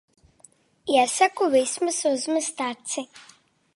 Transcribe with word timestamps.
Iesaku 0.95 1.45
vismaz 1.57 1.99
uzmest 2.13 2.65
aci. 2.73 3.01